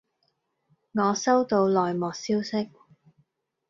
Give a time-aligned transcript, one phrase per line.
[0.93, 2.71] 我收到內幕消息